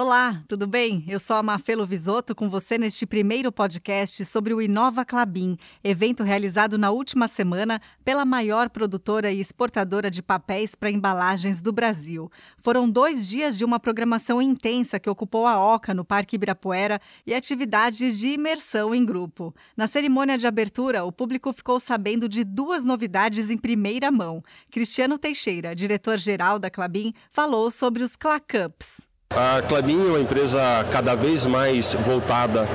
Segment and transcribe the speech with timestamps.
[0.00, 1.04] Olá, tudo bem?
[1.08, 6.22] Eu sou a Mafelo Visoto com você neste primeiro podcast sobre o Inova Clabin, evento
[6.22, 12.30] realizado na última semana pela maior produtora e exportadora de papéis para embalagens do Brasil.
[12.58, 17.34] Foram dois dias de uma programação intensa que ocupou a OCA no Parque Ibirapuera e
[17.34, 19.52] atividades de imersão em grupo.
[19.76, 24.44] Na cerimônia de abertura, o público ficou sabendo de duas novidades em primeira mão.
[24.70, 29.07] Cristiano Teixeira, diretor-geral da Clabin, falou sobre os Clacups.
[29.40, 30.58] A Clabin é uma empresa
[30.90, 32.66] cada vez mais voltada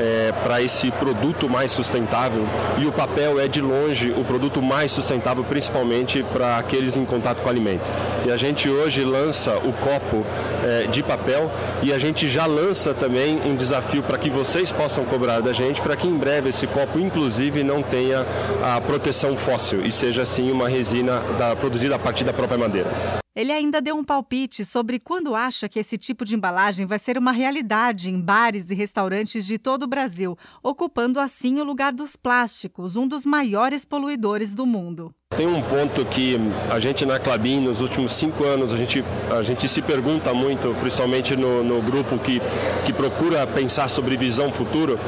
[0.00, 2.44] é, para esse produto mais sustentável
[2.78, 7.42] e o papel é de longe o produto mais sustentável, principalmente para aqueles em contato
[7.42, 7.88] com alimento.
[8.26, 10.24] E a gente hoje lança o copo
[10.64, 11.52] é, de papel
[11.82, 15.80] e a gente já lança também um desafio para que vocês possam cobrar da gente
[15.80, 18.26] para que em breve esse copo, inclusive, não tenha
[18.64, 22.90] a proteção fóssil e seja assim uma resina da, produzida a partir da própria madeira.
[23.38, 27.16] Ele ainda deu um palpite sobre quando acha que esse tipo de embalagem vai ser
[27.16, 32.16] uma realidade em bares e restaurantes de todo o Brasil, ocupando assim o lugar dos
[32.16, 35.14] plásticos, um dos maiores poluidores do mundo.
[35.36, 36.36] Tem um ponto que
[36.70, 40.74] a gente na Clabin, nos últimos cinco anos, a gente, a gente se pergunta muito,
[40.80, 42.40] principalmente no, no grupo que,
[42.86, 44.98] que procura pensar sobre visão futuro,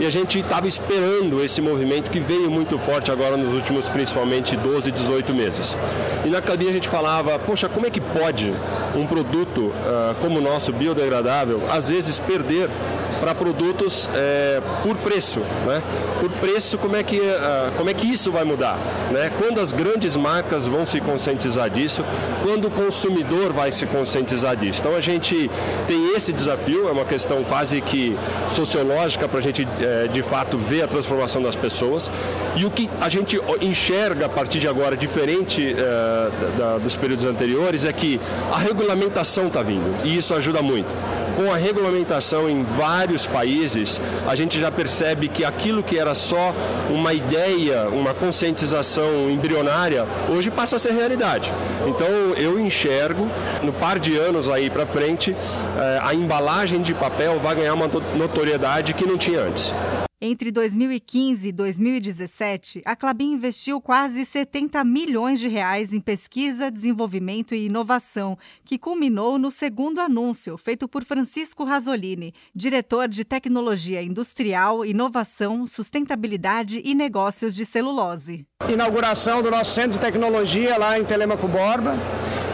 [0.00, 4.56] e a gente estava esperando esse movimento que veio muito forte agora nos últimos, principalmente,
[4.56, 5.76] 12, 18 meses.
[6.24, 8.54] E na Clabin a gente falava, poxa, como é que pode
[8.94, 12.70] um produto uh, como o nosso, biodegradável, às vezes perder
[13.24, 15.82] para produtos é, por preço, né?
[16.20, 18.78] Por preço, como é que uh, como é que isso vai mudar,
[19.10, 19.32] né?
[19.38, 22.04] Quando as grandes marcas vão se conscientizar disso,
[22.42, 24.80] quando o consumidor vai se conscientizar disso.
[24.80, 25.50] Então a gente
[25.86, 28.14] tem esse desafio, é uma questão quase que
[28.54, 32.10] sociológica para a gente é, de fato ver a transformação das pessoas
[32.54, 37.24] e o que a gente enxerga a partir de agora diferente é, da, dos períodos
[37.24, 38.20] anteriores é que
[38.52, 44.34] a regulamentação está vindo e isso ajuda muito com a regulamentação em vários países, a
[44.34, 46.54] gente já percebe que aquilo que era só
[46.90, 51.52] uma ideia, uma conscientização embrionária, hoje passa a ser realidade.
[51.86, 53.28] Então eu enxergo,
[53.62, 55.34] no par de anos aí para frente,
[55.76, 59.74] eh, a embalagem de papel vai ganhar uma notoriedade que não tinha antes.
[60.26, 67.54] Entre 2015 e 2017, a Clabin investiu quase 70 milhões de reais em pesquisa, desenvolvimento
[67.54, 74.82] e inovação, que culminou no segundo anúncio, feito por Francisco Rasolini, diretor de Tecnologia Industrial,
[74.86, 78.46] Inovação, Sustentabilidade e Negócios de Celulose.
[78.66, 81.98] Inauguração do nosso centro de tecnologia lá em Telemaco Borba.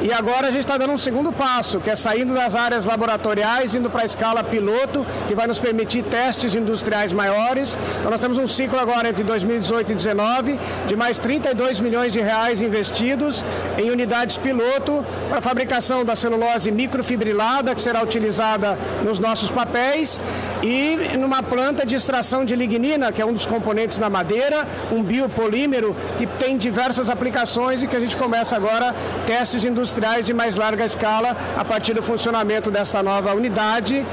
[0.00, 3.74] E agora a gente está dando um segundo passo, que é saindo das áreas laboratoriais,
[3.74, 7.76] indo para a escala piloto, que vai nos permitir testes industriais maiores.
[7.98, 12.20] Então nós temos um ciclo agora entre 2018 e 2019 de mais 32 milhões de
[12.20, 13.44] reais investidos
[13.76, 20.22] em unidades piloto para a fabricação da celulose microfibrilada, que será utilizada nos nossos papéis,
[20.62, 25.02] e numa planta de extração de lignina, que é um dos componentes da madeira, um
[25.02, 28.94] biopolímero que tem diversas aplicações e que a gente começa agora
[29.26, 34.04] testes industriais industriais de mais larga escala a partir do funcionamento dessa nova unidade,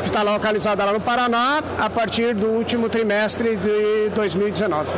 [0.00, 4.90] que está localizada lá no Paraná, a partir do último trimestre de 2019.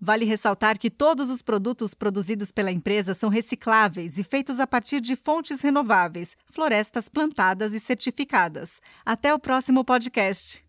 [0.00, 5.00] Vale ressaltar que todos os produtos produzidos pela empresa são recicláveis e feitos a partir
[5.00, 8.80] de fontes renováveis, florestas plantadas e certificadas.
[9.04, 10.64] Até o próximo podcast.